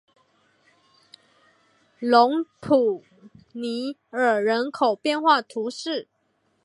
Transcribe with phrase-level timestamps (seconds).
[1.99, 3.03] 隆普
[3.51, 6.07] 尼厄人口变化图示